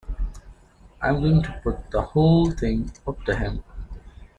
I'm 0.99 1.21
going 1.21 1.43
to 1.43 1.61
put 1.63 1.91
the 1.91 2.01
whole 2.01 2.49
thing 2.49 2.91
up 3.07 3.23
to 3.25 3.35
him. 3.35 3.63